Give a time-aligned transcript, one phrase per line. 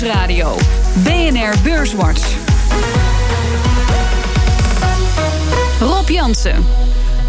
[0.00, 0.56] Nieuwsradio.
[0.94, 2.36] BNR Beurswatch.
[5.80, 6.64] Rob Jansen.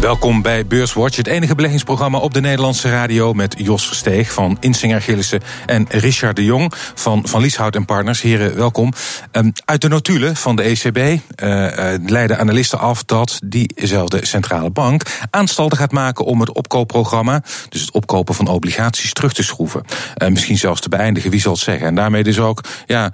[0.00, 5.02] Welkom bij Beurswatch, het enige beleggingsprogramma op de Nederlandse radio met Jos Versteeg van Insinger
[5.02, 8.20] Gillissen en Richard de Jong van Van Lieshout en Partners.
[8.20, 8.92] Heren, welkom.
[9.32, 14.70] Um, uit de notulen van de ECB uh, uh, leiden analisten af dat diezelfde centrale
[14.70, 19.82] bank aanstalten gaat maken om het opkoopprogramma, dus het opkopen van obligaties, terug te schroeven.
[20.22, 21.86] Uh, misschien zelfs te beëindigen, wie zal het zeggen.
[21.86, 23.12] En daarmee dus ook ja,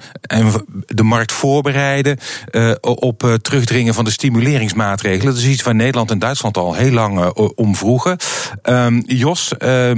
[0.86, 2.18] de markt voorbereiden
[2.80, 5.34] op terugdringen van de stimuleringsmaatregelen.
[5.34, 8.16] Dat is iets waar Nederland en Duitsland al heel lang uh, om vroegen.
[8.62, 9.92] Um, Jos, uh,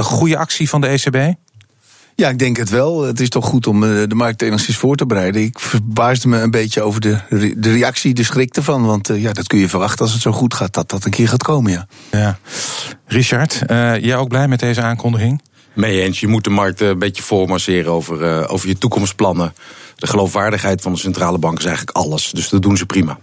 [0.00, 1.34] goede actie van de ECB?
[2.14, 3.02] Ja, ik denk het wel.
[3.02, 5.42] Het is toch goed om de markt enigszins voor te bereiden.
[5.42, 7.18] Ik verbaasde me een beetje over de,
[7.56, 8.86] de reactie, de schrik ervan.
[8.86, 11.10] Want uh, ja, dat kun je verwachten als het zo goed gaat, dat dat een
[11.10, 11.86] keer gaat komen, ja.
[12.10, 12.38] ja.
[13.06, 13.62] Richard,
[14.00, 15.42] jij ook blij met deze aankondiging?
[15.72, 19.54] Mee eens, je moet de markt een beetje voormasseren over, over je toekomstplannen.
[19.96, 22.30] De geloofwaardigheid van de centrale bank is eigenlijk alles.
[22.30, 23.18] Dus dat doen ze prima.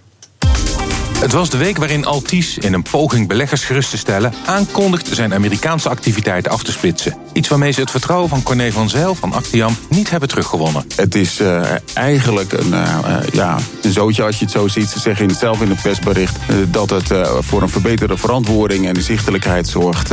[1.16, 5.34] Het was de week waarin Altis, in een poging beleggers gerust te stellen, aankondigt zijn
[5.34, 7.18] Amerikaanse activiteiten af te splitsen.
[7.34, 10.86] Iets waarmee ze het vertrouwen van Corné van Zijl van Actiam niet hebben teruggewonnen.
[10.96, 11.62] Het is uh,
[11.94, 14.90] eigenlijk een, uh, ja, een zootje als je het zo ziet.
[14.90, 16.36] Ze zeggen zelf in het persbericht
[16.68, 17.08] dat het
[17.40, 20.12] voor een verbeterde verantwoording en inzichtelijkheid zorgt.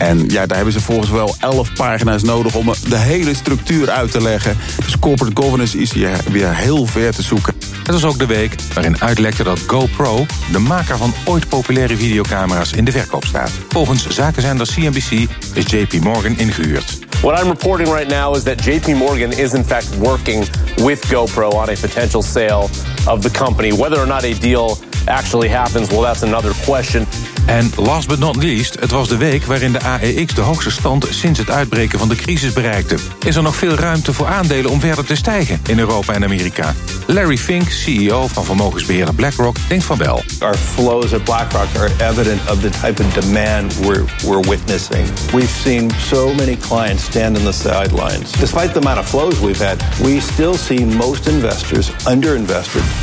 [0.00, 4.10] En ja, daar hebben ze volgens wel elf pagina's nodig om de hele structuur uit
[4.10, 4.56] te leggen.
[4.84, 7.54] Dus corporate governance is hier weer heel ver te zoeken.
[7.82, 12.72] Het was ook de week waarin uitlekte dat GoPro, de maker van ooit populaire videocamera's,
[12.72, 13.50] in de verkoop staat.
[13.68, 16.98] Volgens zakenzender CNBC is JP Morgan ingehuurd.
[17.22, 20.44] What I'm reporting right now is that JP Morgan is in fact working
[20.76, 22.68] with GoPro on a potential sale
[23.06, 23.72] of the company.
[23.72, 27.06] Whether or not a deal actually happens, well, that's another question.
[27.46, 31.06] En last but not least, het was de week waarin de AEX de hoogste stand
[31.10, 32.96] sinds het uitbreken van de crisis bereikte.
[33.24, 36.74] Is er nog veel ruimte voor aandelen om verder te stijgen in Europa en Amerika?
[37.06, 40.22] Larry Fink, CEO van vermogensbeheerder BlackRock, denkt van wel.
[40.40, 45.08] Our flows at BlackRock are evident of the type of demand we're, we're witnessing.
[45.32, 48.30] We've seen so many clients stand on the sidelines.
[48.30, 52.99] Despite the amount of flows we've had, we still see most investors underinvested.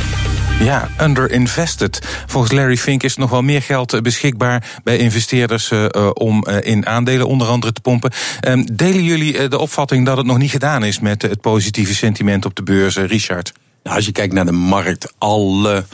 [0.60, 2.06] Ja, underinvested.
[2.26, 6.86] Volgens Larry Fink is nog wel meer geld beschikbaar bij investeerders uh, om uh, in
[6.86, 8.12] aandelen onder andere te pompen.
[8.48, 12.44] Um, delen jullie de opvatting dat het nog niet gedaan is met het positieve sentiment
[12.44, 13.52] op de beurs, Richard?
[13.88, 15.84] Nou, als je kijkt naar de markt, alle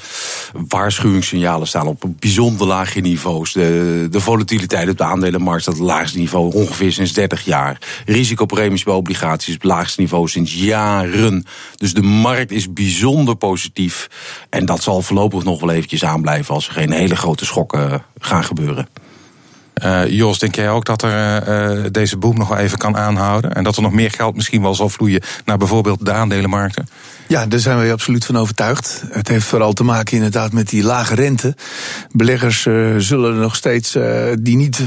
[0.52, 3.52] waarschuwingssignalen staan op bijzonder lage niveaus.
[3.52, 7.78] De, de volatiliteit op de aandelenmarkt staat op het laagste niveau ongeveer sinds 30 jaar.
[8.06, 11.46] Risicopremies bij obligaties op het laagste niveau sinds jaren.
[11.76, 14.08] Dus de markt is bijzonder positief.
[14.50, 18.44] En dat zal voorlopig nog wel eventjes aanblijven als er geen hele grote schokken gaan
[18.44, 18.88] gebeuren.
[19.82, 23.54] Uh, Jos, denk jij ook dat er uh, deze boom nog wel even kan aanhouden?
[23.54, 26.88] En dat er nog meer geld misschien wel zal vloeien naar bijvoorbeeld de aandelenmarkten?
[27.26, 29.02] Ja, daar zijn we absoluut van overtuigd.
[29.10, 31.56] Het heeft vooral te maken inderdaad met die lage rente.
[32.12, 33.96] Beleggers uh, zullen nog steeds,
[34.40, 34.80] die niet,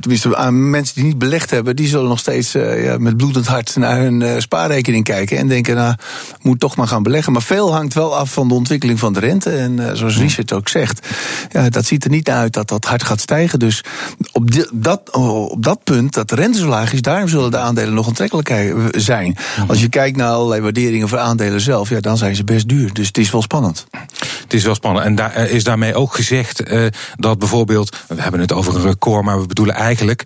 [0.00, 3.76] tenminste aan mensen die niet belegd hebben, die zullen nog steeds ja, met bloedend hart
[3.76, 5.94] naar hun spaarrekening kijken en denken, nou,
[6.42, 7.32] moet toch maar gaan beleggen.
[7.32, 9.50] Maar veel hangt wel af van de ontwikkeling van de rente.
[9.50, 11.06] En zoals Richard ook zegt,
[11.50, 13.58] ja, dat ziet er niet uit dat dat hard gaat stijgen.
[13.58, 13.84] Dus
[14.32, 17.94] op, dat, op dat punt, dat de rente zo laag is, daarom zullen de aandelen
[17.94, 19.36] nog aantrekkelijk zijn.
[19.68, 22.92] Als je kijkt naar allerlei waarderingen voor aandelen zelf ja, dan zijn ze best duur.
[22.92, 23.86] Dus het is wel spannend.
[24.42, 25.06] Het is wel spannend.
[25.06, 26.86] En daar is daarmee ook gezegd uh,
[27.16, 30.22] dat bijvoorbeeld, we hebben het over een record, maar we bedoelen eigenlijk,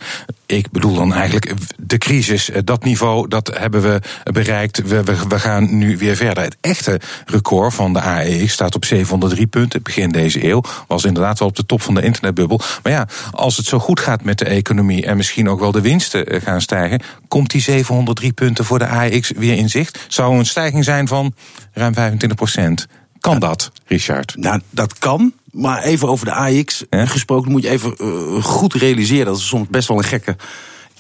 [0.57, 4.01] ik bedoel dan eigenlijk de crisis, dat niveau, dat hebben we
[4.33, 4.83] bereikt.
[4.89, 6.43] We, we, gaan nu weer verder.
[6.43, 10.63] Het echte record van de AEX staat op 703 punten begin deze eeuw.
[10.87, 12.61] Was inderdaad wel op de top van de internetbubbel.
[12.83, 15.81] Maar ja, als het zo goed gaat met de economie en misschien ook wel de
[15.81, 20.07] winsten gaan stijgen, komt die 703 punten voor de AEX weer in zicht?
[20.09, 21.35] Zou een stijging zijn van
[21.73, 22.87] ruim 25 procent.
[23.25, 24.35] Kan dat, Richard?
[24.37, 25.33] Nou, dat kan.
[25.53, 27.07] Maar even over de AX ja?
[27.07, 30.37] gesproken, moet je even uh, goed realiseren dat het soms best wel een gekke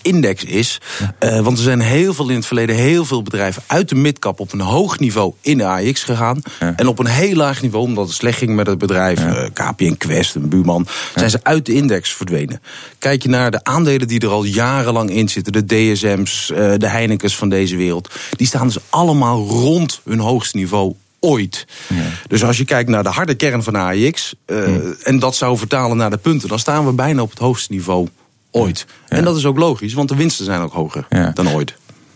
[0.03, 0.81] index is.
[1.21, 4.41] Uh, want er zijn heel veel in het verleden heel veel bedrijven uit de midcap
[4.41, 6.43] op een hoog niveau in de AX gegaan.
[6.61, 6.73] Ja.
[6.77, 9.43] En op een heel laag niveau, omdat het slecht ging met het bedrijf, ja.
[9.43, 12.63] uh, KPN Quest, een buurman, zijn ze uit de index verdwenen.
[12.99, 16.89] Kijk je naar de aandelen die er al jarenlang in zitten, de DSM's, uh, de
[16.89, 20.95] Heinekens van deze wereld, die staan dus allemaal rond hun hoogste niveau
[21.25, 21.67] ooit.
[21.89, 22.03] Ja.
[22.27, 24.95] Dus als je kijkt naar de harde kern van AIX uh, ja.
[25.03, 28.09] en dat zou vertalen naar de punten, dan staan we bijna op het hoogste niveau
[28.51, 28.87] ooit.
[29.09, 29.17] Ja.
[29.17, 31.75] En dat is ook logisch, want de winsten zijn ook hoger dan ooit.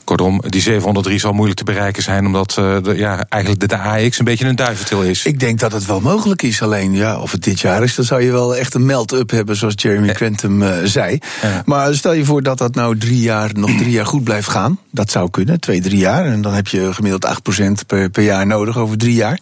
[0.09, 3.79] Kortom, die 703 zal moeilijk te bereiken zijn, omdat uh, de, ja, eigenlijk de, de
[3.79, 5.25] AX een beetje een duiventil is.
[5.25, 6.63] Ik denk dat het wel mogelijk is.
[6.63, 9.57] Alleen ja, of het dit jaar is, dan zou je wel echt een meld-up hebben,
[9.57, 11.19] zoals Jeremy Grantham uh, zei.
[11.43, 11.63] Ja.
[11.65, 14.79] Maar stel je voor dat dat nou drie jaar, nog drie jaar goed blijft gaan.
[14.91, 16.25] Dat zou kunnen, twee, drie jaar.
[16.25, 19.41] En dan heb je gemiddeld 8% per, per jaar nodig over drie jaar.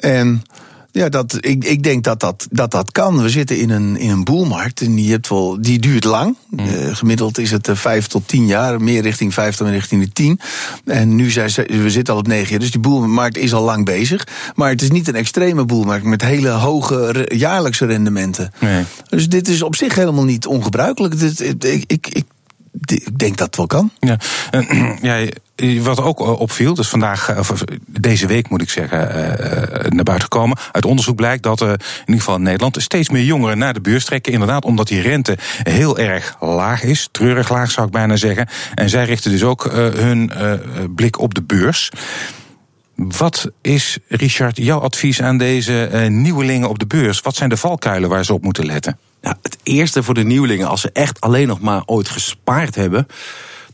[0.00, 0.42] En
[0.94, 3.22] ja, dat, ik, ik denk dat dat, dat dat kan.
[3.22, 6.36] We zitten in een, in een boelmarkt en die, hebt wel, die duurt lang.
[6.50, 6.66] Mm.
[6.66, 10.12] Uh, gemiddeld is het uh, vijf tot tien jaar, meer richting vijf dan richting de
[10.12, 10.40] tien.
[10.84, 13.62] En nu zijn ze, we zitten al op negen jaar, dus die boelmarkt is al
[13.62, 14.26] lang bezig.
[14.54, 18.52] Maar het is niet een extreme boelmarkt met hele hoge jaarlijkse rendementen.
[18.60, 18.84] Nee.
[19.08, 21.18] Dus dit is op zich helemaal niet ongebruikelijk.
[21.18, 22.24] Dit, ik, ik, ik,
[22.80, 23.90] ik denk dat het wel kan.
[25.00, 25.26] Ja,
[25.82, 28.98] wat ook opviel, dus vandaag, of deze week moet ik zeggen,
[29.88, 30.58] naar buiten gekomen.
[30.72, 34.04] Uit onderzoek blijkt dat in ieder geval in Nederland steeds meer jongeren naar de beurs
[34.04, 34.32] trekken.
[34.32, 37.08] Inderdaad, omdat die rente heel erg laag is.
[37.10, 38.48] Treurig laag zou ik bijna zeggen.
[38.74, 40.32] En zij richten dus ook hun
[40.94, 41.90] blik op de beurs.
[42.94, 47.20] Wat is, Richard, jouw advies aan deze nieuwelingen op de beurs?
[47.20, 48.98] Wat zijn de valkuilen waar ze op moeten letten?
[49.24, 53.06] Nou, het eerste voor de nieuwelingen, als ze echt alleen nog maar ooit gespaard hebben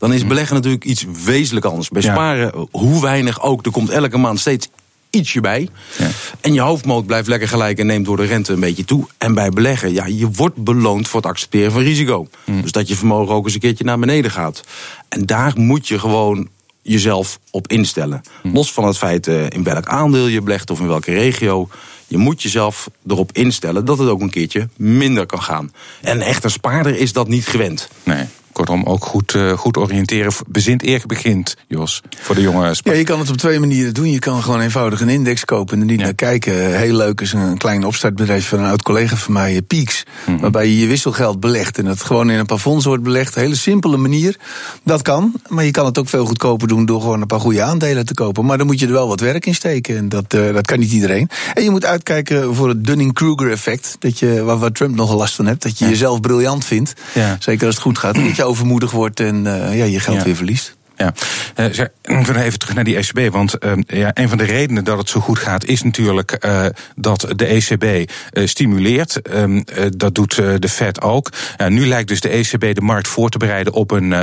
[0.01, 1.89] dan is beleggen natuurlijk iets wezenlijk anders.
[1.89, 4.67] Bij sparen, hoe weinig ook, er komt elke maand steeds
[5.09, 5.69] ietsje bij.
[5.97, 6.09] Ja.
[6.41, 9.07] En je hoofdmoot blijft lekker gelijk en neemt door de rente een beetje toe.
[9.17, 12.27] En bij beleggen, ja, je wordt beloond voor het accepteren van risico.
[12.45, 12.61] Mm.
[12.61, 14.63] Dus dat je vermogen ook eens een keertje naar beneden gaat.
[15.09, 16.49] En daar moet je gewoon
[16.81, 18.21] jezelf op instellen.
[18.43, 18.53] Mm.
[18.53, 21.69] Los van het feit uh, in welk aandeel je belegt of in welke regio.
[22.11, 25.73] Je moet jezelf erop instellen dat het ook een keertje minder kan gaan.
[26.01, 27.89] En een echte spaarder is dat niet gewend.
[28.03, 28.25] Nee.
[28.51, 30.33] Kortom, ook goed, uh, goed oriënteren.
[30.47, 34.11] Bezint eer begint, Jos, voor de jonge Ja, je kan het op twee manieren doen.
[34.11, 36.05] Je kan gewoon eenvoudig een index kopen en er niet ja.
[36.05, 36.77] naar kijken.
[36.77, 40.03] Heel leuk is een klein opstartbedrijf van een oud collega van mij, eh, Peaks.
[40.05, 40.41] Mm -hmm.
[40.41, 43.35] Waarbij je je wisselgeld belegt en het gewoon in een paar fondsen wordt belegd.
[43.35, 44.37] Hele simpele manier.
[44.83, 47.61] Dat kan, maar je kan het ook veel goedkoper doen door gewoon een paar goede
[47.61, 48.45] aandelen te kopen.
[48.45, 50.79] Maar dan moet je er wel wat werk in steken en dat, uh, dat kan
[50.79, 51.29] niet iedereen.
[51.53, 53.95] En je moet uitkijken voor het Dunning-Kruger effect.
[53.99, 55.61] Dat je, waar, waar Trump nogal last van hebt.
[55.61, 55.91] Dat je ja.
[55.91, 56.93] jezelf briljant vindt.
[57.13, 57.37] Ja.
[57.39, 58.17] Zeker als het goed gaat.
[58.41, 60.23] Je overmoedig wordt en uh, ja, je geld ja.
[60.23, 60.75] weer verliest.
[60.95, 61.13] Ja,
[61.55, 63.33] uh, ik wil even terug naar die ECB.
[63.33, 66.65] Want uh, ja, een van de redenen dat het zo goed gaat, is natuurlijk uh,
[66.95, 69.35] dat de ECB stimuleert.
[69.35, 71.31] Um, dat doet de Fed ook.
[71.67, 74.13] nu lijkt dus de ECB de markt voor te bereiden op een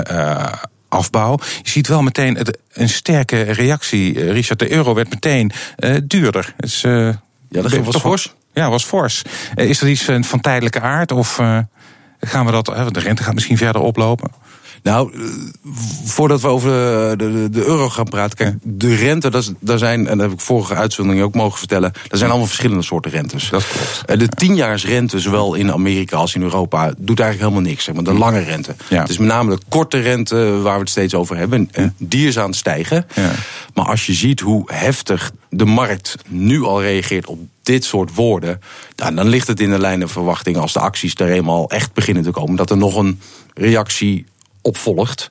[0.89, 1.39] afbouw.
[1.63, 4.31] Je ziet wel meteen het, een sterke reactie.
[4.33, 5.53] Richard, de euro werd meteen
[6.05, 6.55] duurder.
[6.81, 7.19] Ja,
[7.49, 8.35] dat was fors.
[8.53, 9.23] Ja, was fors.
[9.55, 11.41] is dat iets van tijdelijke aard of
[12.21, 14.31] gaan we dat, de rente gaat misschien verder oplopen?
[14.83, 15.13] Nou,
[16.05, 16.71] voordat we over
[17.19, 18.37] de, de, de euro gaan praten.
[18.37, 21.59] Kijk, de rente, dat is, daar zijn, en dat heb ik vorige uitzending ook mogen
[21.59, 21.93] vertellen.
[22.09, 23.51] Er zijn allemaal verschillende soorten rentes.
[23.51, 24.21] Dat klopt.
[24.21, 27.85] De tienjaarsrente, zowel in Amerika als in Europa, doet eigenlijk helemaal niks.
[27.85, 28.75] Zeg maar de lange rente.
[28.89, 29.01] Ja.
[29.01, 31.69] Het is met name de korte rente waar we het steeds over hebben.
[31.73, 33.07] En die is aan het stijgen.
[33.15, 33.31] Ja.
[33.75, 38.61] Maar als je ziet hoe heftig de markt nu al reageert op dit soort woorden.
[38.95, 42.23] Dan, dan ligt het in de lijn verwachting als de acties er eenmaal echt beginnen
[42.23, 42.57] te komen.
[42.57, 43.21] Dat er nog een
[43.55, 44.27] reactie
[44.63, 45.29] opvolgt.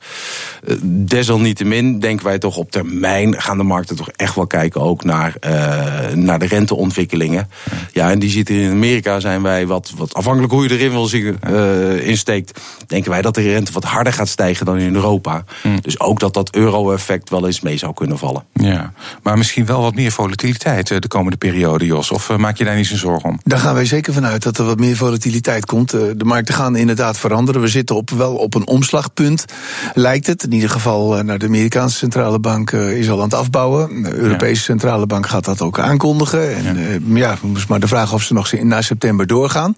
[0.83, 5.35] Desalniettemin denken wij toch op termijn gaan de markten toch echt wel kijken ook naar,
[5.47, 7.49] uh, naar de renteontwikkelingen.
[7.91, 11.05] Ja, en die zitten in Amerika zijn wij wat, wat afhankelijk hoe je erin wil
[11.05, 15.43] zien, uh, insteekt, denken wij dat de rente wat harder gaat stijgen dan in Europa.
[15.63, 15.81] Mm.
[15.81, 18.43] Dus ook dat dat euro-effect wel eens mee zou kunnen vallen.
[18.53, 18.93] Ja,
[19.23, 22.11] maar misschien wel wat meer volatiliteit de komende periode, Jos.
[22.11, 23.39] Of maak je daar niet zo'n zorgen om?
[23.43, 25.91] Daar gaan wij zeker vanuit dat er wat meer volatiliteit komt.
[25.91, 27.61] De markten gaan inderdaad veranderen.
[27.61, 28.67] We zitten op, wel op een
[29.19, 29.45] omslagpunt,
[29.93, 30.43] lijkt het.
[30.43, 34.03] In ieder geval naar de Amerikaanse centrale bank is al aan het afbouwen.
[34.03, 34.61] De Europese ja.
[34.61, 36.55] centrale bank gaat dat ook aankondigen.
[36.55, 37.37] En ja, ja
[37.67, 39.75] maar de vraag of ze nog na september doorgaan.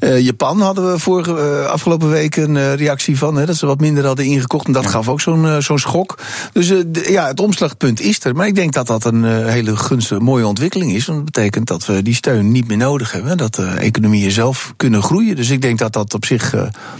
[0.00, 3.36] Uh, Japan hadden we vorige, uh, afgelopen week een uh, reactie van.
[3.36, 4.66] Hè, dat ze wat minder hadden ingekocht.
[4.66, 4.88] En dat ja.
[4.88, 6.18] gaf ook zo'n zo'n schok.
[6.52, 8.34] Dus ja, het omslagpunt is er.
[8.34, 11.06] Maar ik denk dat dat een hele gunstige, mooie ontwikkeling is.
[11.06, 13.36] Want dat betekent dat we die steun niet meer nodig hebben.
[13.36, 15.36] Dat de economieën zelf kunnen groeien.
[15.36, 16.54] Dus ik denk dat dat op zich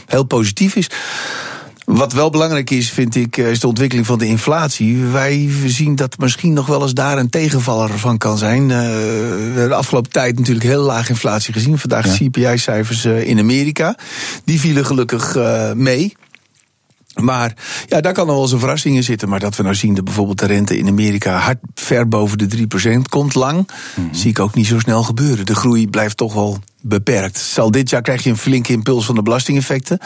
[0.07, 0.90] heel positief is.
[1.85, 5.05] Wat wel belangrijk is, vind ik, is de ontwikkeling van de inflatie.
[5.05, 8.62] Wij zien dat misschien nog wel eens daar een tegenvaller van kan zijn.
[8.62, 11.79] Uh, we hebben de afgelopen tijd natuurlijk heel laag inflatie gezien.
[11.79, 12.26] Vandaag ja.
[12.26, 13.97] CPI-cijfers uh, in Amerika.
[14.45, 16.17] Die vielen gelukkig uh, mee.
[17.21, 17.55] Maar
[17.87, 19.29] ja, daar kan nog wel eens een verrassing in zitten.
[19.29, 22.67] Maar dat we nou zien dat bijvoorbeeld de rente in Amerika hard ver boven de
[22.99, 24.14] 3% komt lang, mm -hmm.
[24.14, 25.47] zie ik ook niet zo snel gebeuren.
[25.47, 27.38] De groei blijft toch wel beperkt.
[27.38, 29.99] Zal dit jaar krijg je een flinke impuls van de belastingeffecten.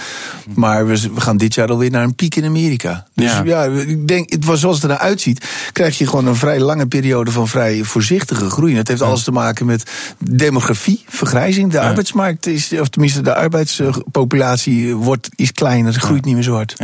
[0.54, 3.06] Maar we, we gaan dit jaar alweer naar een piek in Amerika.
[3.14, 3.42] Dus Ja.
[3.44, 6.86] ja, ik denk, het was zoals het eruit uitziet, krijg je gewoon een vrij lange
[6.86, 8.72] periode van vrij voorzichtige groei.
[8.72, 11.70] En het heeft alles te maken met demografie, vergrijzing.
[11.70, 16.74] De arbeidsmarkt is, of tenminste de arbeidspopulatie wordt, is kleiner, groeit niet meer zo hard.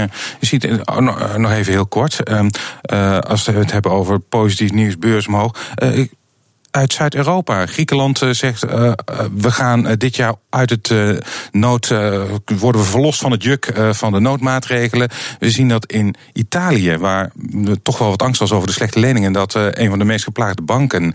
[0.40, 2.48] Je ziet, eh, oh, nog- eh, nog even heel kort, ehm,
[2.82, 5.72] eh, als we het hebben over positief nieuws, beurs omhoog.
[5.76, 6.12] ik-
[6.74, 7.66] uit Zuid-Europa.
[7.66, 8.94] Griekenland eh, zegt, eh, eh,
[9.34, 10.92] we gaan dit jaar uit het
[11.52, 11.88] nood,
[12.58, 15.08] worden we verlost van het juk van de noodmaatregelen.
[15.38, 17.30] We zien dat in Italië, waar
[17.82, 20.62] toch wel wat angst was over de slechte leningen, dat een van de meest geplaagde
[20.62, 21.14] banken,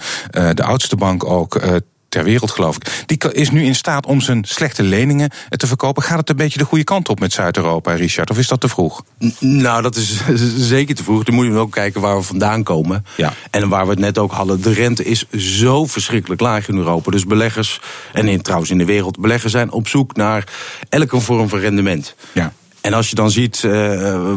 [0.53, 1.61] de oudste bank ook,
[2.09, 5.67] ter wereld geloof ik, die is nu in staat om zijn slechte leningen eh, te
[5.67, 6.03] verkopen.
[6.03, 8.29] Gaat het een beetje de goede kant op met Zuid-Europa, Richard?
[8.29, 9.03] Of is dat te vroeg?
[9.25, 10.21] N- Nou, dat is
[10.75, 11.23] zeker te vroeg.
[11.23, 13.05] Dan moet je ook kijken waar we vandaan komen.
[13.17, 13.33] Ja.
[13.51, 14.61] En waar we het net ook hadden.
[14.61, 17.11] De rente is zo verschrikkelijk laag in Europa.
[17.11, 17.79] Dus beleggers,
[18.13, 20.43] en in, trouwens in de wereld, beleggers zijn op zoek naar
[20.89, 22.15] elke vorm van rendement.
[22.33, 22.53] Ja.
[22.81, 23.71] En als je dan ziet eh,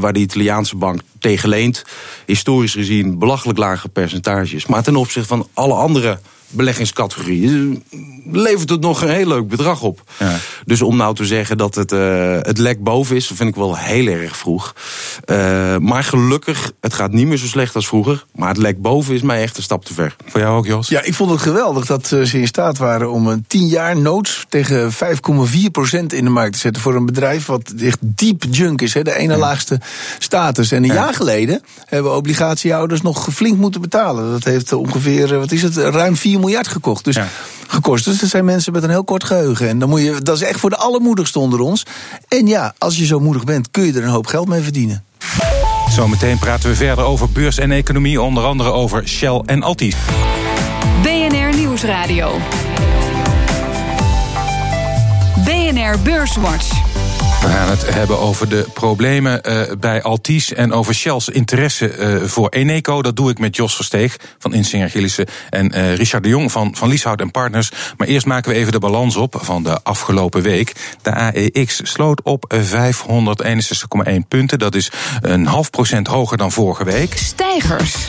[0.00, 1.84] waar de Italiaanse bank tegen leent,
[2.26, 4.66] historisch gezien belachelijk lage percentages.
[4.66, 6.18] Maar ten opzichte van alle andere
[6.52, 7.82] beleggingscategorieën
[8.32, 10.02] levert het nog een heel leuk bedrag op.
[10.18, 10.36] Ja.
[10.64, 13.54] Dus om nou te zeggen dat het, eh, het lek boven is, dat vind ik
[13.54, 14.74] wel heel erg vroeg.
[15.24, 18.24] Eh, maar gelukkig, het gaat niet meer zo slecht als vroeger.
[18.34, 20.16] Maar het lek boven is mij echt een stap te ver.
[20.26, 20.88] Voor jou ook, Jos?
[20.88, 23.96] Ja, ik vond het geweldig dat eh, ze in staat waren om een 10 jaar
[23.96, 26.82] nood tegen 5,4% in de markt te zetten.
[26.82, 29.80] Voor een bedrijf wat echt diep junk is, hè, de ene laagste
[30.18, 30.72] status.
[30.72, 34.30] En een jaar geleden hebben obligatiehouders nog flink moeten betalen.
[34.30, 37.04] Dat heeft ongeveer, eh, wat is het, ruim 4 miljard gekocht.
[37.04, 37.28] Dus Ja.
[37.68, 38.04] gekost.
[38.04, 39.68] Dus er zijn mensen met een heel kort geheugen.
[39.68, 41.86] En dan moet je, dat is echt voor de allermoedigste onder ons.
[42.28, 45.04] En ja, als je zo moedig bent, kun je er een hoop geld mee verdienen.
[45.90, 49.94] Zometeen praten we verder over beurs en economie, onder andere over Shell en Altis.
[51.02, 52.38] BNR Nieuwsradio.
[55.44, 56.81] BNR Beurswatch.
[57.42, 62.22] We gaan het hebben over de problemen eh, bij Altis en over Shell's interesse eh,
[62.22, 63.02] voor Eneco.
[63.02, 66.76] Dat doe ik met Jos Versteeg van Insinger Gillissen en eh, Richard de Jong van,
[66.76, 67.70] van Lieshout en Partners.
[67.96, 70.72] Maar eerst maken we even de balans op van de afgelopen week.
[71.02, 74.58] De AEX sloot op 561,1 punten.
[74.58, 77.16] Dat is een half procent hoger dan vorige week.
[77.16, 78.08] Stijgers.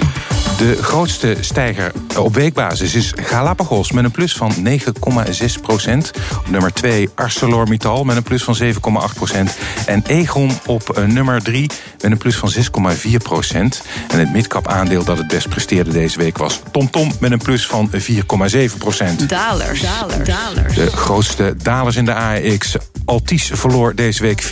[0.63, 6.11] De grootste stijger op weekbasis is Galapagos met een plus van 9,6 procent.
[6.37, 8.71] Op nummer 2 ArcelorMittal met een plus van 7,8
[9.15, 9.57] procent.
[9.85, 11.69] En Egon op eh, nummer 3
[12.01, 13.81] met een plus van 6,4 procent.
[14.07, 17.65] En het midcap aandeel dat het best presteerde deze week was TomTom met een plus
[17.65, 19.29] van 4,7 procent.
[19.29, 19.81] Dalers.
[20.23, 20.75] Dalers.
[20.75, 22.75] De grootste dalers in de AEX.
[23.05, 24.43] Altis verloor deze week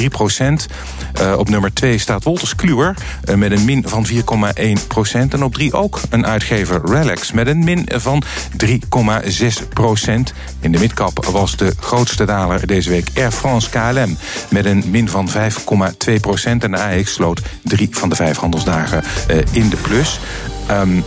[0.00, 0.66] 4,3 procent.
[1.12, 5.34] Eh, op nummer 2 staat Wolters Kluwer eh, met een min van 4,1 procent.
[5.34, 8.22] En op 3 ook een uitgever Relax met een min van
[8.56, 10.32] 3,6 procent.
[10.60, 14.16] In de midcap was de grootste daler deze week Air France KLM
[14.48, 16.64] met een min van 5,2 procent.
[16.64, 20.20] En de AEX sloot drie van de vijf handelsdagen eh, in de plus.
[20.66, 21.00] Ehm,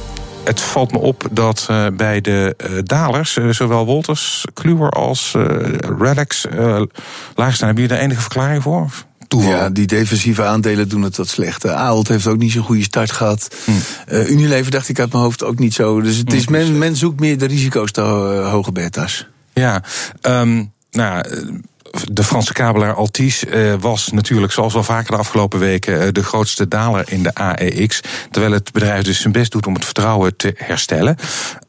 [0.43, 5.35] het valt me op dat eh, bij de eh, dalers, eh, zowel Wolters, Kluwer als
[5.99, 6.81] Relax, eh
[7.35, 7.67] laag staan.
[7.67, 8.89] Hebben jullie daar enige verklaring voor?
[9.27, 9.51] Toeval?
[9.51, 11.67] Ja, die defensieve aandelen doen het wat slecht.
[11.67, 13.55] Ahold heeft ook niet zo'n goede start gehad.
[14.07, 16.01] Eh, Unilever dacht ik uit mijn hoofd ook niet zo.
[16.01, 19.27] Dus het is, men, men zoekt meer de risico's te ho- hoge beta's.
[19.53, 19.83] Ja,
[20.21, 21.25] ehm, nou, ja,
[22.11, 26.23] de Franse kabelaar Altis eh, was natuurlijk, zoals wel vaker de afgelopen weken, eh, de
[26.23, 28.01] grootste daler in de AEX.
[28.31, 31.15] Terwijl het bedrijf dus zijn best doet om het vertrouwen te herstellen.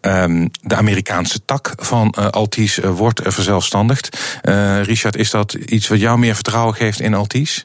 [0.01, 4.19] Ehm, de Amerikaanse tak van eh, Altis wordt verzelfstandigd.
[4.83, 7.65] Richard, is dat iets wat jou meer vertrouwen geeft in Altis?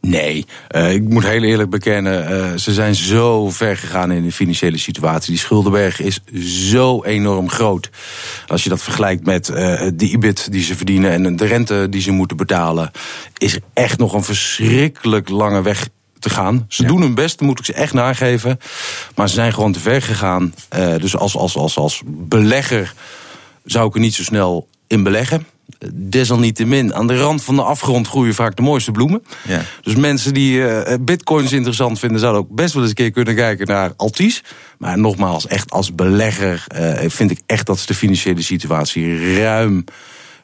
[0.00, 4.32] Nee, eh, ik moet heel eerlijk bekennen, eh, ze zijn zo ver gegaan in de
[4.32, 5.30] financiële situatie.
[5.30, 6.20] Die schuldenberg is
[6.68, 7.90] zo enorm groot.
[8.46, 12.00] Als je dat vergelijkt met eh, de IBIT die ze verdienen en de rente die
[12.00, 12.90] ze moeten betalen,
[13.38, 15.88] is er echt nog een verschrikkelijk lange weg
[16.18, 16.64] te gaan.
[16.68, 16.88] Ze Ja.
[16.88, 18.58] doen hun best, dat moet ik ze echt nageven.
[19.14, 20.54] Maar ze zijn gewoon te ver gegaan.
[20.98, 22.94] Dus als, als, als, als belegger
[23.64, 25.46] zou ik er niet zo snel in beleggen.
[25.94, 29.22] Desalniettemin, aan de rand van de afgrond groeien vaak de mooiste bloemen.
[29.48, 29.62] Ja.
[29.82, 33.34] Dus mensen die eh, bitcoins interessant vinden, zouden ook best wel eens een keer kunnen
[33.34, 34.44] kijken naar Altis.
[34.78, 39.84] Maar nogmaals, echt als belegger eh, vind ik echt dat ze de financiële situatie ruim,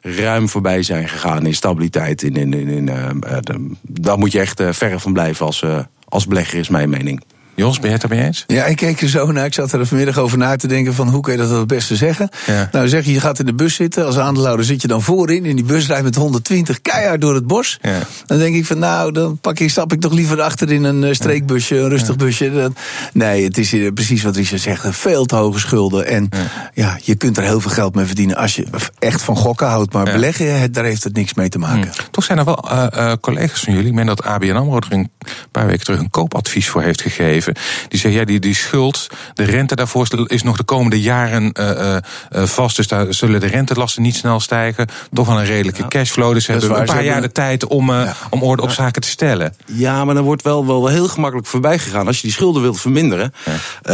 [0.01, 2.23] ruim voorbij zijn gegaan in stabiliteit.
[2.23, 5.63] In, in, in, in, de- daar moet je echt eh, verre van blijven als,
[6.09, 7.23] als belegger, is mijn mening.
[7.57, 8.43] Jos, ben je het daarmee eens?
[8.47, 9.45] Ja, ik keek er zo naar.
[9.45, 11.95] Ik zat er vanmiddag over na te denken van hoe kun je dat het beste
[11.95, 12.29] zeggen.
[12.45, 12.69] Ja.
[12.71, 14.05] Nou zeg je, je gaat in de bus zitten.
[14.05, 15.45] Als aandeelhouder zit je dan voorin.
[15.45, 17.79] En die bus rijdt met 120 keihard door het bos.
[17.81, 17.99] Ja.
[18.25, 21.03] Dan denk ik van nou, dan pak ik, stap ik toch liever achter in een
[21.03, 22.51] eh, streekbusje, een rustig busje.
[22.51, 22.75] Dan-
[23.13, 24.85] nee, het is eh, precies wat Richard zegt.
[24.89, 26.07] Veel te hoge schulden.
[26.07, 26.29] En
[26.73, 26.97] ja.
[27.03, 28.65] je kunt er heel veel geld mee verdienen als je
[28.99, 29.93] echt van gokken houdt.
[29.93, 31.89] Maar beleggen, het- daar heeft het niks mee te maken.
[32.11, 33.87] Toch zijn er wel eh, eh, collega's van jullie.
[33.89, 35.11] Ik meen dat ABN AMRO er een
[35.51, 37.46] paar weken terug een koopadvies voor heeft gegeven.
[37.87, 41.69] Die zeggen, ja, die, die schuld, de rente daarvoor is nog de komende jaren eh,
[41.69, 41.97] eh,
[42.29, 42.75] eh, vast.
[42.75, 44.87] Dus daar zullen de rentelasten niet snel stijgen.
[45.13, 46.33] Toch wel een redelijke cashflow.
[46.33, 46.85] Dus hebben een waar.
[46.85, 48.15] paar jaar de tijd om, Ja.
[48.29, 49.53] om orde op zaken te stellen.
[49.65, 52.07] Ja, maar dan wordt wel, wel heel gemakkelijk voorbij gegaan.
[52.07, 53.33] Als je die schulden wilt verminderen,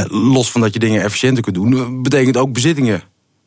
[0.07, 3.03] los van dat je dingen efficiënter kunt doen, betekent ook bezittingen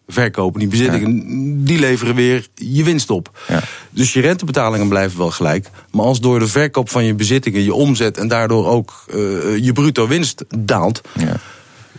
[0.07, 0.61] verkopen.
[0.61, 3.31] Die bezittingen die leveren weer je winst op.
[3.49, 3.63] Ja.
[3.91, 5.69] Dus je rentebetalingen blijven wel gelijk.
[5.91, 9.17] Maar als door de verkoop van je bezittingen je omzet en daardoor ook eh,
[9.65, 11.37] je bruto winst daalt, Ja.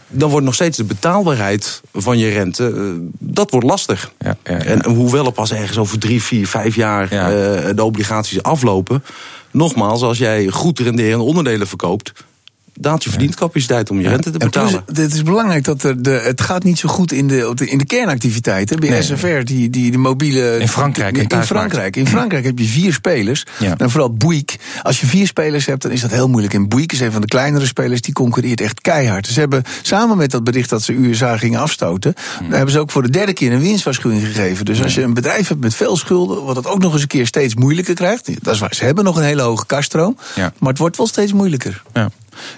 [0.08, 2.82] dan wordt nog steeds de betaalbaarheid van je rente, eh,
[3.20, 4.12] dat wordt lastig.
[4.20, 4.60] Ja, ja, ja.
[4.60, 7.32] En hoewel er pas ergens over drie, vier, vijf jaar Ja.
[7.32, 9.04] eh, de obligaties aflopen.
[9.52, 12.12] Nogmaals, als jij goed renderende onderdelen verkoopt,
[12.80, 14.84] daalt je verdienstcapaciteit om je rente te En plus, betalen.
[15.04, 17.78] het is belangrijk dat er de, het gaat niet zo goed in de, de, in
[17.78, 18.80] de kernactiviteiten.
[18.80, 19.02] Bij Nee.
[19.02, 20.58] SFR, die, die, die mobiele.
[20.60, 21.44] In Frankrijk, in in.
[21.44, 21.96] Frankrijk.
[21.96, 23.46] In Frankrijk heb je vier spelers.
[23.60, 23.78] Ja.
[23.78, 24.58] En vooral Bouygues.
[24.84, 26.54] Als je vier spelers hebt, dan is dat heel moeilijk.
[26.54, 29.28] En Bouygues is een van de kleinere spelers, die concurreert echt keihard.
[29.28, 32.48] Ze hebben samen met dat bericht dat ze USA gingen afstoten, Hmm.
[32.48, 34.66] daar hebben ze ook voor de derde keer een winstwaarschuwing gegeven.
[34.66, 37.08] Dus als je een bedrijf hebt met veel schulden, wat het ook nog eens een
[37.08, 38.44] keer steeds moeilijker krijgt.
[38.44, 38.76] Dat is waar.
[38.76, 40.18] Ze hebben nog een hele hoge kaststroom.
[40.36, 40.54] Ja.
[40.60, 41.82] Maar het wordt wel steeds moeilijker.
[41.94, 42.10] Ja.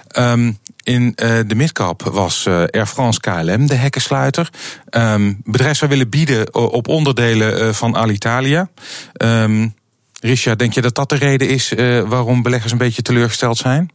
[0.08, 4.50] Ehm, in eh, de midcap was eh, Air France KLM de hekkensluiter.
[4.90, 8.68] Ehm bedrijf zou willen bieden o- op onderdelen eh, van Alitalia.
[9.12, 9.68] Ehm
[10.20, 13.90] Richard, denk je dat dat de reden is eh, waarom beleggers een beetje teleurgesteld zijn?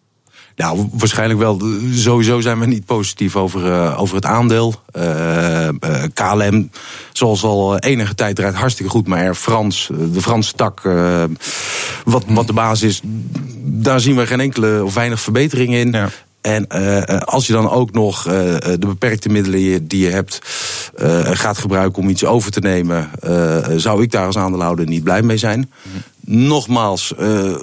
[0.56, 1.62] Nou, waarschijnlijk wel.
[1.92, 4.74] Sowieso zijn we niet positief over, eh, over het aandeel.
[4.92, 5.74] Eh, eh,
[6.14, 6.70] KLM,
[7.14, 9.08] zoals al enige tijd, draait hartstikke goed.
[9.08, 10.82] Maar Air France, eh, de Franse tak,
[12.04, 13.02] wat, wat de basis is,
[13.62, 15.92] daar zien we geen enkele of weinig verbetering in.
[15.92, 16.10] Ja.
[16.42, 16.68] En
[17.26, 20.40] als je dan ook nog de beperkte middelen die je hebt
[21.24, 23.10] gaat gebruiken om iets over te nemen,
[23.76, 25.72] zou ik daar als aandeelhouder niet blij mee zijn.
[26.28, 27.56] Nogmaals, eh,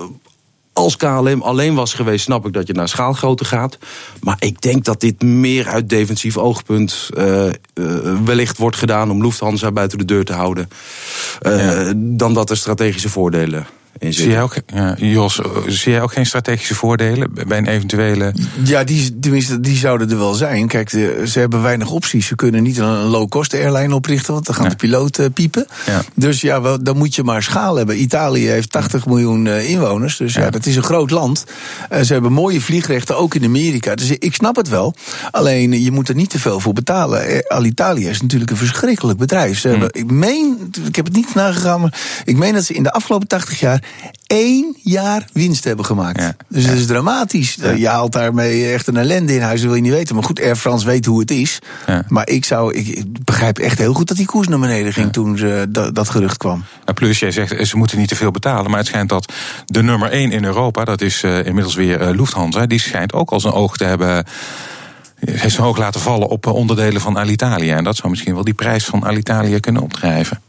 [0.73, 3.79] als KLM alleen was geweest, snap ik dat je naar schaalgrootte gaat.
[4.21, 7.55] Maar ik denk dat dit meer uit defensief oogpunt eh, eh,
[8.25, 10.69] wellicht wordt gedaan om Lufthansa buiten de deur te houden.
[11.41, 13.67] eh, Dan dat er strategische voordelen
[14.03, 17.67] in Zie jij ook, ja, Jos, eh, zie jij ook geen strategische voordelen bij een
[17.67, 18.35] eventuele.
[18.65, 20.67] Ja, die, tenminste, die zouden er wel zijn.
[20.69, 22.27] Kijk, de- ze hebben weinig opties.
[22.27, 24.71] Ze kunnen niet een, low-cost airline oprichten, want dan gaan Ja.
[24.71, 25.67] de piloten piepen.
[25.87, 26.03] Ja.
[26.15, 28.01] Dus ja, wel, dan moet je maar schaal hebben.
[28.01, 30.51] Italië heeft 80 miljoen eh, inwoners, dus ja.
[30.51, 31.45] Dat is een groot land.
[31.89, 33.95] Eh, ze hebben mooie vliegrechten, ook in Amerika.
[33.95, 34.95] Dus ik snap het wel.
[35.31, 37.27] Alleen, je moet er niet te veel voor betalen.
[37.27, 39.59] Eh, Alitalia is natuurlijk een verschrikkelijk bedrijf.
[39.59, 42.83] Ze hebben, ik meen, ik heb het niet nagegaan, maar ik meen dat ze in
[42.83, 43.83] de afgelopen 80 jaar
[44.27, 46.21] één jaar winst hebben gemaakt.
[46.21, 46.37] Ja.
[46.49, 47.59] Dus dat is dramatisch.
[47.77, 50.15] Je haalt daarmee echt een ellende in huis, dat wil je niet weten.
[50.15, 51.59] Maar goed, Air France weet hoe het is.
[51.87, 52.05] Ja.
[52.09, 55.39] Maar ik, zou, ik, begrijp echt heel goed dat die koers naar beneden ging toen
[55.39, 56.65] ze, dat, dat gerucht kwam.
[56.85, 58.71] Nou, plus, jij zegt eh, ze moeten niet te veel betalen.
[58.71, 59.33] Maar het schijnt dat
[59.67, 63.31] de nummer 1 in Europa, dat is eh, inmiddels weer eh, Lufthansa, die schijnt ook
[63.31, 64.25] al zijn oog te hebben.
[65.31, 67.77] Heeft zijn oog laten vallen op eh, onderdelen van Alitalia.
[67.77, 70.41] En dat zou misschien wel die prijs van Alitalia kunnen opdrijven.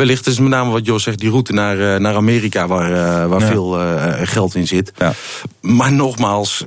[0.00, 2.92] Wellicht is het met name wat Jos zegt, die route naar, eh, naar Amerika, waar,
[2.92, 3.46] eh, waar Ja.
[3.46, 4.92] veel eh, geld in zit.
[4.98, 5.12] Ja.
[5.60, 6.64] Maar nogmaals,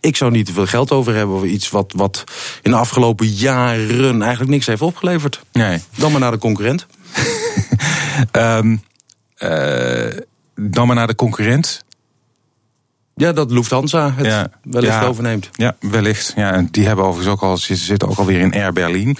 [0.00, 2.24] ik zou niet te veel geld over hebben over iets wat, wat
[2.62, 5.40] in de afgelopen jaren eigenlijk niks heeft opgeleverd.
[5.52, 5.78] Nee.
[5.96, 6.86] Dan maar naar de concurrent.
[8.30, 8.76] Ehm,
[9.34, 10.16] eh,
[10.54, 11.84] dan maar naar de concurrent.
[13.14, 14.48] Ja, dat Lufthansa het Ja.
[14.62, 15.02] wellicht Ja.
[15.04, 15.48] overneemt.
[15.52, 16.32] Ja, wellicht.
[16.36, 19.16] Ja, en die hebben overigens ook al, ze zitten ook alweer in Air Berlin.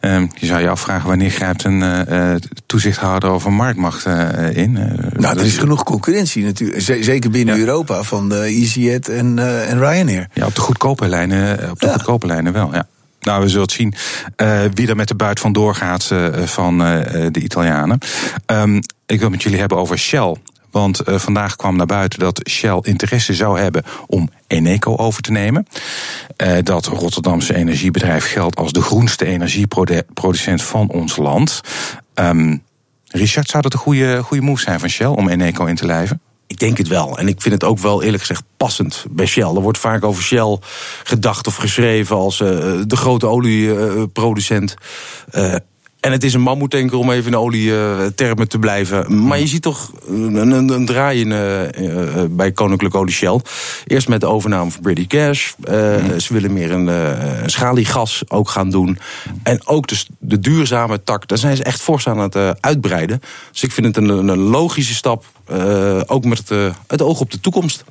[0.00, 4.72] Ehm, je zou je afvragen wanneer grijpt een eh, eh, toezichthouder over marktmacht eh, in.
[5.16, 6.80] Nou, er is genoeg concurrentie natuurlijk.
[7.04, 10.28] Zeker binnen Europa van de EasyJet en, eh, en Ryanair.
[10.32, 11.92] Ja, op de goedkope lijnen, op de Ja.
[11.92, 12.86] goedkope lijnen wel, ja.
[13.20, 13.94] Nou, we zullen het zien
[14.36, 17.98] eh, wie er met de buit van doorgaat eh, van de Italianen.
[18.46, 20.34] Ehm, ik wil met jullie hebben over Shell.
[20.76, 25.32] Want eh, vandaag kwam naar buiten dat Shell interesse zou hebben om Eneco over te
[25.32, 25.66] nemen.
[26.36, 31.60] Eh, dat Rotterdamse energiebedrijf geldt als de groenste energieproducent van ons land.
[32.14, 32.56] Ehm,
[33.06, 36.20] Richard, zou dat een goede, goede move zijn van Shell om Eneco in te lijven?
[36.46, 37.18] Ik denk het wel.
[37.18, 39.54] En ik vind het ook wel eerlijk gezegd passend bij Shell.
[39.54, 40.58] Er wordt vaak over Shell
[41.04, 42.48] gedacht of geschreven als eh,
[42.86, 44.74] de grote olieproducent.
[45.30, 45.54] Eh,
[46.06, 49.26] En het is een mammoetanker om even in olietermen te blijven.
[49.26, 53.40] Maar je ziet toch een, een, een draai in, uh, bij Koninklijk Olie Shell.
[53.86, 55.54] Eerst met de overname van British Gas.
[55.64, 55.74] Uh,
[56.18, 58.98] Ze willen meer een schaliegas ook gaan doen.
[59.42, 63.20] En ook de, de duurzame tak, daar zijn ze echt fors aan het uitbreiden.
[63.52, 65.24] Dus ik vind het een, een logische stap.
[66.06, 67.84] ook met het, het oog op de toekomst.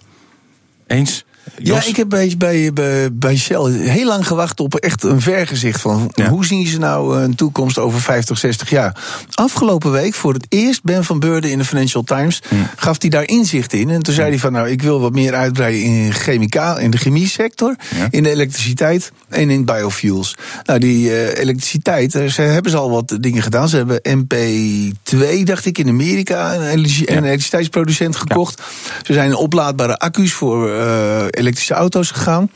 [0.88, 1.26] Eens?
[1.58, 2.72] Ja, ik heb bij, bij,
[3.14, 7.36] bij, Shell heel lang gewacht op echt een vergezicht van hoe zien ze nou een
[7.36, 8.98] toekomst over 50, 60 jaar.
[9.34, 12.42] Afgelopen week, voor het eerst, Ben van Beurden in de Financial Times,
[12.76, 13.90] gaf hij daar inzicht in.
[13.90, 16.98] En toen zei hij van nou, ik wil wat meer uitbreiden in, chemicaal, in de
[16.98, 17.76] chemie sector,
[18.10, 20.36] in de elektriciteit en in biofuels.
[20.64, 23.70] Nou, die uh, elektriciteit, eh, ze hebben ze al wat dingen gedaan.
[23.70, 28.62] Ze hebben MP2, dacht ik, in Amerika, een, elektriciteitsproducent gekocht.
[29.04, 32.50] Ze zijn oplaadbare accu's voor uh, elektrische auto's gegaan.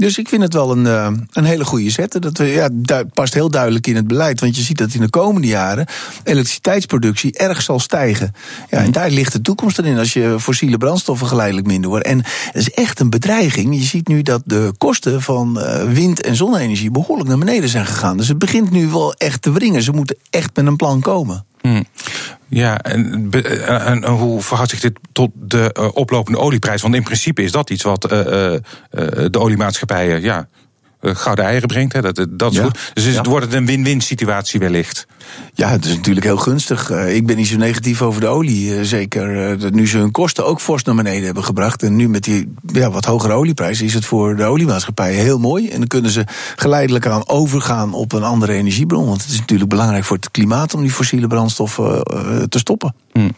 [0.00, 2.22] Dus ik vind het wel een, uh, een hele goede zet.
[2.22, 2.68] Dat ja,
[3.14, 4.40] past heel duidelijk in het beleid.
[4.40, 5.86] Want je ziet dat in de komende jaren
[6.24, 8.34] elektriciteitsproductie erg zal stijgen.
[8.70, 12.06] Ja, en daar ligt de toekomst erin als je fossiele brandstoffen geleidelijk minder wordt.
[12.06, 13.74] En het is echt een bedreiging.
[13.74, 17.86] Je ziet nu dat de kosten van uh, wind- en zonne-energie behoorlijk naar beneden zijn
[17.86, 18.16] gegaan.
[18.16, 19.82] Dus het begint nu wel echt te wringen.
[19.82, 21.44] Ze moeten echt met een plan komen.
[21.60, 21.84] Hmm.
[22.50, 26.82] Ja, en, en, en, hoe verhoudt zich dit tot de uh, oplopende olieprijs?
[26.82, 28.18] Want in principe is dat iets wat uh,
[29.30, 30.48] de oliemaatschappijen ja,
[31.00, 31.92] gouden eieren brengt.
[31.92, 32.00] Hè?
[32.00, 32.68] Dat, dat ja.
[32.94, 33.22] Dus is, ja.
[33.22, 35.06] wordt het een win-win situatie wellicht.
[35.54, 36.90] Ja, het is natuurlijk heel gunstig.
[36.90, 38.84] ik ben niet zo negatief over de olie.
[38.84, 41.82] zeker dat nu ze hun kosten ook fors naar beneden hebben gebracht.
[41.82, 45.68] En nu met die ja, wat hogere olieprijs is het voor de oliemaatschappijen heel mooi.
[45.68, 46.24] En dan kunnen ze
[46.56, 49.06] geleidelijk aan overgaan op een andere energiebron.
[49.06, 52.02] Want het is natuurlijk belangrijk voor het klimaat om die fossiele brandstoffen
[52.48, 52.94] te stoppen.
[53.12, 53.30] Hmm.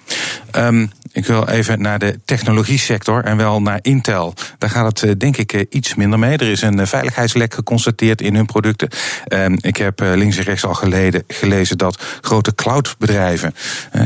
[0.57, 4.35] Um, ik wil even naar de technologie sector en wel naar Intel.
[4.59, 6.37] Daar gaat het denk ik iets minder mee.
[6.37, 8.89] Er is een veiligheidslek geconstateerd in hun producten.
[9.29, 13.55] Um, ik heb links en rechts al geleden, gelezen dat grote cloudbedrijven,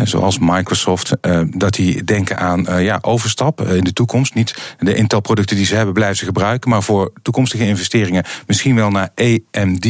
[0.05, 1.13] zoals Microsoft,
[1.51, 4.35] dat die denken aan ja, overstap in de toekomst.
[4.35, 8.91] Niet de Intel-producten die ze hebben blijven ze gebruiken, maar voor toekomstige investeringen misschien wel
[8.91, 9.87] naar AMD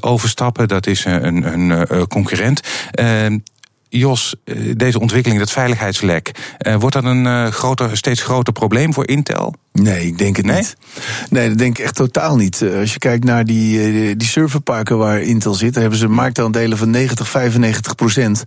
[0.00, 0.68] overstappen.
[0.68, 2.60] Dat is een, een concurrent.
[3.98, 4.34] Jos,
[4.76, 6.30] deze ontwikkeling, dat veiligheidslek,
[6.78, 9.54] wordt dat een groter, steeds groter probleem voor Intel?
[9.82, 10.56] Nee, ik denk het nee?
[10.56, 10.76] niet.
[11.30, 12.64] Nee, dat denk ik echt totaal niet.
[12.80, 16.90] Als je kijkt naar die, die serverparken waar Intel zit, dan hebben ze marktaandelen van
[16.90, 18.44] 90, 95 procent.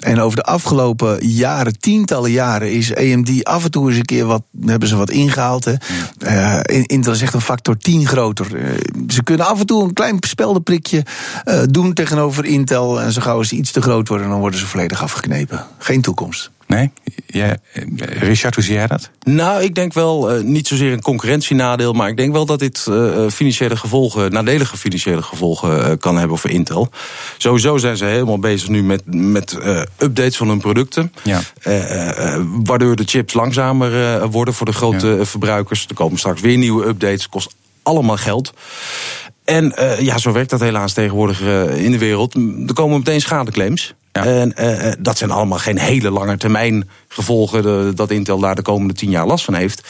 [0.00, 4.24] En over de afgelopen jaren, tientallen jaren, is AMD af en toe eens een keer
[4.24, 5.64] wat, hebben ze wat ingehaald.
[5.64, 5.74] Hè.
[6.18, 8.46] Uh, Intel is echt een factor 10 groter.
[8.54, 8.68] Uh,
[9.08, 11.04] ze kunnen af en toe een klein speldenprikje
[11.44, 13.00] uh, doen tegenover Intel.
[13.00, 15.66] En zo gauw ze iets te groot worden, dan worden ze volledig afgeknepen.
[15.78, 16.50] Geen toekomst.
[16.74, 16.90] Nee?
[17.26, 17.56] Ja,
[17.98, 19.10] Richard, hoe zie jij dat?
[19.22, 22.86] Nou, ik denk wel, uh, niet zozeer een concurrentienadeel, maar ik denk wel dat dit
[22.88, 26.90] uh, financiële gevolgen, nadelige financiële gevolgen uh, kan hebben voor Intel.
[27.38, 29.58] Sowieso zijn ze helemaal bezig nu met, met
[29.98, 31.12] updates van hun producten.
[31.22, 31.40] Ja.
[32.64, 35.24] waardoor de chips langzamer worden voor de grote ja.
[35.24, 35.86] verbruikers.
[35.88, 38.52] Er komen straks weer nieuwe updates, kost allemaal geld.
[39.44, 41.40] En ja, zo werkt dat helaas tegenwoordig
[41.76, 42.34] in de wereld.
[42.66, 43.94] Er komen meteen schadeclaims.
[44.12, 44.24] Ja.
[44.24, 48.62] En uh, dat zijn allemaal geen hele lange termijn gevolgen de, dat Intel daar de
[48.62, 49.88] komende tien jaar last van heeft.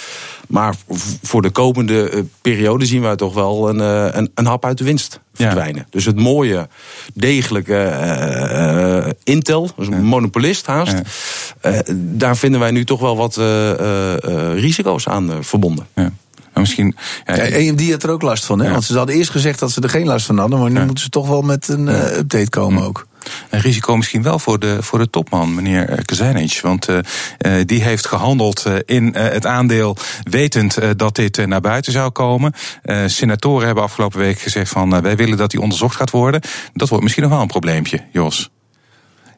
[0.48, 0.74] Maar
[1.22, 4.78] voor de komende uh, periode zien wij toch wel een, uh, een, een, hap uit
[4.78, 5.76] de winst verdwijnen.
[5.76, 5.86] Ja.
[5.90, 6.68] Dus het mooie,
[7.14, 10.00] degelijke Intel, dus een ja.
[10.00, 10.94] monopolist haast,
[11.94, 13.36] daar vinden wij nu toch wel wat
[14.54, 15.86] risico's aan verbonden.
[15.94, 16.02] Ja.
[16.02, 16.96] Maar misschien.
[17.24, 18.70] Ja, ja, AMD had er ook last van, hè?
[18.70, 21.04] Want ze hadden eerst gezegd dat ze er geen last van hadden, maar nu moeten
[21.04, 23.06] ze toch wel met een update komen ook.
[23.50, 26.60] Een risico misschien wel voor de, voor de topman, meneer Kazanich.
[26.60, 26.98] Want uh,
[27.64, 32.52] die heeft gehandeld in het aandeel, wetend dat dit naar buiten zou komen.
[33.06, 36.40] senatoren hebben afgelopen week gezegd van wij willen dat die onderzocht gaat worden.
[36.72, 38.50] Dat wordt misschien nog wel een probleempje, Jos.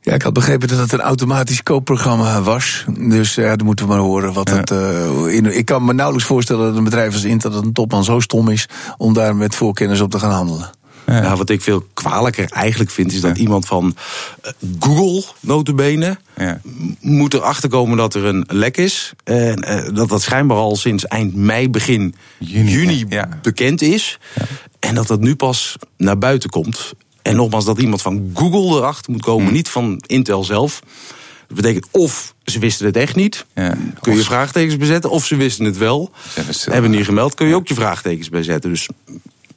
[0.04, 2.84] Ja, ik had begrepen dat het een automatisch koopprogramma was.
[2.98, 4.56] Dus ja, dan moeten we maar horen wat ja.
[4.56, 4.70] het.
[4.70, 8.04] Uh, in, ik kan me nauwelijks voorstellen dat een bedrijf als Intel, dat een topman
[8.04, 10.70] zo stom is om daar met voorkennis op te gaan handelen.
[11.06, 11.20] Ja.
[11.20, 13.42] Nou, wat ik veel kwalijker eigenlijk vind, is dat ja.
[13.42, 13.96] iemand van
[14.44, 16.60] uh, Google, notabene, ja.
[17.00, 19.12] moet erachter komen dat er een lek is.
[19.24, 23.06] En uh, dat dat schijnbaar al sinds eind mei, begin juni, juni
[23.42, 24.18] bekend is.
[24.78, 26.94] En dat dat nu pas naar buiten komt.
[27.22, 29.54] En nogmaals, dat iemand van Google erachter moet komen, hmm.
[29.54, 30.80] niet van Intel zelf.
[31.46, 33.46] Dat betekent of ze wisten het echt niet.
[33.54, 33.76] Ja.
[34.00, 35.10] Kun je of vraagtekens bezetten.
[35.10, 36.10] Of ze wisten het wel.
[36.64, 37.34] Hebben niet gemeld.
[37.34, 38.70] Kun je ook je vraagtekens bezetten.
[38.70, 38.88] Dus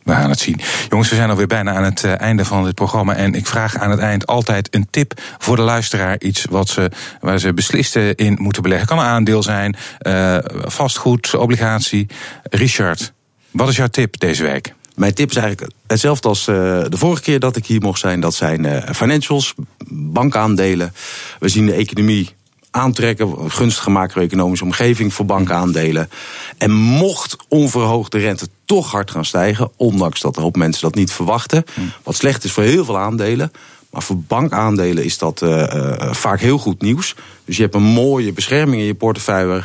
[0.08, 0.60] we gaan het zien.
[0.89, 3.15] Jongens, we zijn alweer bijna aan het uh, einde van dit programma.
[3.15, 6.15] En ik vraag aan het eind altijd een tip voor de luisteraar.
[6.20, 6.91] Iets wat ze,
[7.22, 8.88] waar ze beslist in moeten beleggen.
[8.88, 12.08] Kan een aandeel zijn, uh, vastgoed, obligatie.
[12.43, 13.13] Richard,
[13.52, 14.74] wat is jouw tip deze week?
[14.96, 18.20] Mijn tip is eigenlijk hetzelfde als de vorige keer dat ik hier mocht zijn.
[18.20, 19.54] Dat zijn financials,
[19.89, 20.93] bankaandelen.
[21.39, 22.36] We zien de economie
[22.71, 26.10] aantrekken, gunstige macro-economische omgeving voor bankaandelen.
[26.58, 31.12] En mocht onverhoogde rente toch hard gaan stijgen, ondanks dat een hoop mensen dat niet
[31.12, 31.63] verwachten,
[32.03, 33.51] wat slecht is voor heel veel aandelen.
[33.89, 37.15] Maar voor bankaandelen is dat uh, uh, vaak heel goed nieuws.
[37.45, 39.63] Dus je hebt een mooie bescherming in je portefeuille.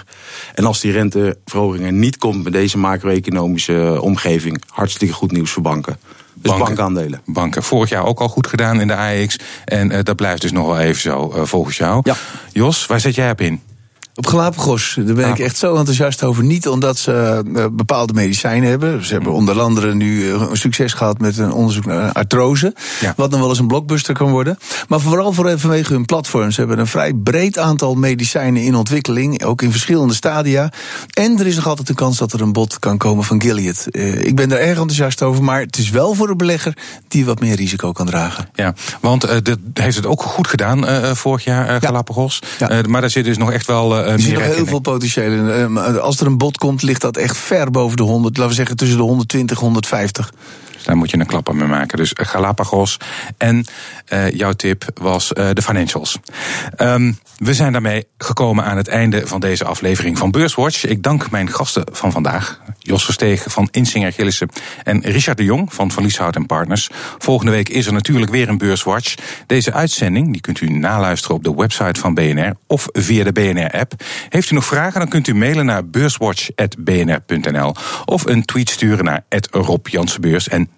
[0.54, 5.62] En als die renteverhoging er niet komt met deze macro-economische omgeving, hartstikke goed nieuws voor
[5.62, 5.98] banken.
[6.42, 7.20] Dus bankaandelen.
[7.24, 7.62] Banken.
[7.62, 9.37] Vorig jaar ook al goed gedaan in de AEX.
[9.64, 12.00] En uh, dat blijft dus nog wel even zo uh, volgens jou.
[12.02, 12.16] Ja.
[12.52, 13.61] Jos, waar zet jij op in?
[14.22, 16.44] Op Galapagos, daar ben ik echt zo enthousiast over.
[16.44, 19.04] Niet omdat ze uh, bepaalde medicijnen hebben.
[19.04, 22.74] Ze hebben onder andere nu een succes gehad met een onderzoek naar artrose.
[23.00, 23.14] Ja.
[23.16, 24.58] Wat dan wel eens een blockbuster kan worden.
[24.88, 26.50] Maar vooral voor, vanwege hun platform.
[26.50, 29.44] Ze hebben een vrij breed aantal medicijnen in ontwikkeling.
[29.44, 30.72] Ook in verschillende stadia.
[31.11, 33.87] En er is nog altijd een kans dat er een bod kan komen van Gilead.
[33.90, 35.44] Uh, ik ben daar erg enthousiast over.
[35.44, 36.76] Maar het is wel voor een belegger
[37.08, 38.48] die wat meer risico kan dragen.
[38.54, 42.42] Ja, want uh, dat heeft het ook goed gedaan vorig jaar, Galapagos.
[42.58, 42.82] Ja.
[42.88, 45.79] maar daar zit dus nog echt wel er zit nog heel veel potentieel in.
[45.79, 48.37] Als er een bod komt, ligt dat echt ver boven de 100.
[48.37, 50.33] Laten we zeggen tussen de 120 en 150.
[50.82, 51.96] Dus daar moet je een klap aan mee maken.
[51.96, 52.96] Dus Galapagos.
[53.36, 53.64] En
[54.12, 56.18] uh, jouw tip was uh, de financials.
[56.78, 60.86] Um, we zijn daarmee gekomen aan het einde van deze aflevering van Beurswatch.
[60.86, 62.60] Ik dank mijn gasten van vandaag.
[62.78, 64.48] Jos Versteeg van Insinger Gillissen
[64.84, 66.90] en Richard de Jong van Van Lieshout Partners.
[67.18, 69.14] Volgende week is er natuurlijk weer een Beurswatch.
[69.46, 73.92] Deze uitzending die kunt u naluisteren op de website van BNR of via de BNR-app.
[74.28, 79.24] Heeft u nog vragen, dan kunt u mailen naar beurswatch.bnr.nl of een tweet sturen naar
[79.50, 80.48] Rob Jansenbeurs.
[80.48, 80.68] En